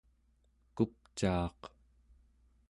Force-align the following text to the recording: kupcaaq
kupcaaq 0.75 1.59